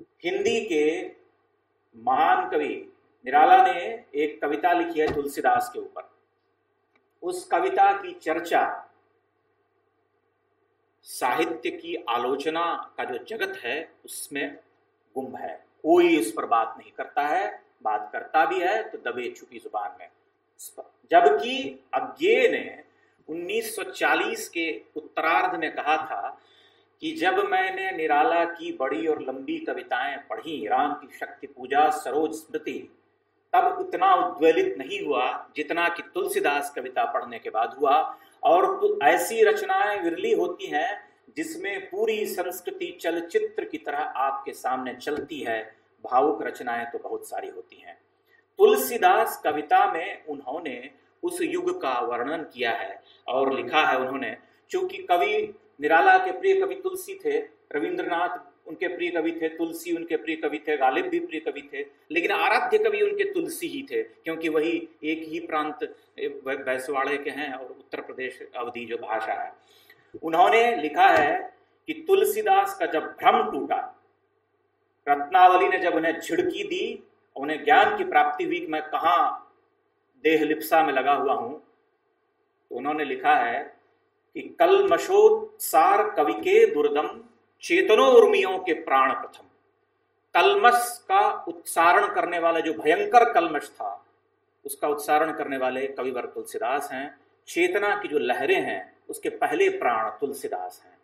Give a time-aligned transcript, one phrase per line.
[0.00, 0.84] हिंदी के
[1.96, 2.74] महान कवि
[3.24, 3.80] निराला ने
[4.14, 6.10] एक कविता लिखी है तुलसीदास के ऊपर।
[7.22, 8.84] उस कविता की चर्चा,
[11.02, 14.58] साहित्य की आलोचना का जो जगत है, उसमें
[15.16, 19.30] गुम है। कोई इस पर बात नहीं करता है, बात करता भी है तो दबे
[19.30, 20.08] छुपी ज़ुबान में।
[21.10, 22.84] जबकि अज्ञे ने
[23.28, 26.40] 1940 के उत्तरार्ध में कहा था
[27.02, 32.32] कि जब मैंने निराला की बड़ी और लंबी कविताएँ पढ़ी, राम की शक्ति पूजा, सरोज
[32.32, 32.78] स्मृति,
[33.52, 38.98] तब उतना उद्वेलित नहीं हुआ जितना कि तुलसीदास कविता पढ़ने के बाद हुआ। और तो
[39.02, 45.62] ऐसी रचनाएँ विरली होती हैं जिसमें पूरी संस्कृति चलचित्र की तरह आपके सामने चलती है।
[46.04, 47.96] भावुक रचनाएँ तो बहुत सारी होती हैं।
[48.58, 50.90] तुलसीदास कविता में उन्होंने
[51.22, 54.36] उस युग का वर्णन किया है और लिखा है उन्होंने,
[54.70, 57.38] चूँकि कवि निराला के प्रिय कवि तुलसी थे,
[57.74, 61.84] रविंद्रनाथ उनके प्रिय कवि थे, तुलसी उनके प्रिय कवि थे, गालिब भी प्रिय कवि थे,
[62.10, 65.84] लेकिन आराध्य कवि उनके तुलसी ही थे, क्योंकि वही एक ही प्रांत
[66.18, 69.52] बैसवाड़े के हैं और उत्तर प्रदेश अवधि जो भाषा है।
[70.22, 71.36] उन्होंने लिखा है
[71.88, 73.76] कि तुलसीदास का जब भ्रम टूटा,
[75.06, 77.02] रत्नावली ने जब उन्हें झिड़की दी,
[77.36, 79.16] उन्हें ज्ञान की प्राप्ति हुई कि मैं कहा
[80.24, 81.52] देह लिप्सा में लगा हुआ हूँ
[82.70, 83.77] तो उन्होंने लिखा है
[84.36, 87.08] कि कल मशोत्सार कवि के दुर्दम,
[87.62, 89.44] चेतनो उर्मियों के प्राण प्रथम।
[90.34, 94.04] कलमस का उत्सारण करने वाला जो भयंकर कलमश था,
[94.64, 100.10] उसका उत्सारण करने वाले कविवर तुलसीदास हैं। चेतना की जो लहरें हैं, उसके पहले प्राण
[100.10, 100.98] तुलसीदास हैं।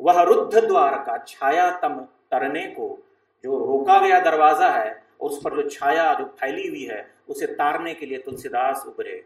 [0.00, 2.86] वह रुद्ध द्वार का छाया तम तरने को
[3.44, 7.46] जो रोका गया दरवाज़ा है, और उस पर जो छाया जो फैली हुई है, उसे
[7.46, 9.24] तारने के लिए तुलसीदास उभरे।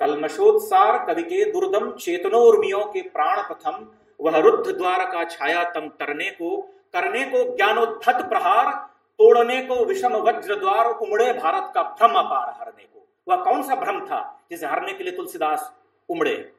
[0.00, 3.86] कलमशोत्सार कवि के दुर्दम चेतनोर्मियों के प्राण प्रथम
[4.20, 6.56] वह रुद्ध द्वार का छाया तम तरने को,
[6.94, 8.72] करने को ज्ञानोद्धत प्रहार,
[9.18, 13.74] तोड़ने को विषम वज्र द्वार, उमड़े भारत का भ्रम अपार हरने को। वह कौन सा
[13.74, 15.72] भ्रम था जिसे हरने के लिए तुलसीदास
[16.08, 16.52] उमड़े?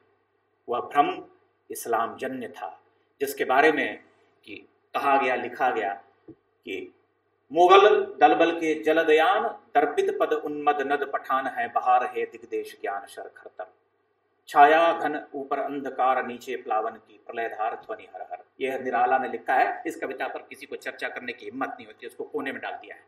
[0.68, 1.16] वह भ्रम
[1.70, 2.78] इस्लाम जन्य था,
[3.20, 3.98] जिसके बारे में
[4.46, 4.54] कि
[4.94, 5.92] कहा गया, लिखा गया
[6.30, 6.92] कि
[7.52, 7.88] मुगल
[8.20, 9.42] दलबल के जलदयान
[9.74, 13.66] दर्पित पद उन्मद नद पठान है, बहार है दिग्देश ज्ञान शर खरतर
[14.48, 19.54] छाया घन ऊपर अंधकार, नीचे प्लावन की प्रलयधार ध्वनि हर हर। यह निराला ने लिखा
[19.54, 22.60] है। इस कविता पर किसी को चर्चा करने की हिम्मत नहीं होती, उसको कोने में
[22.60, 23.02] डाल दिया है।